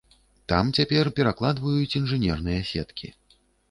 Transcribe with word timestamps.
Там 0.53 0.71
цяпер 0.77 1.11
перакладваюць 1.21 1.95
інжынерныя 2.03 2.69
сеткі. 2.75 3.17